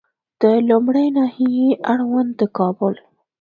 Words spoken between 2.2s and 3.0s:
د کابل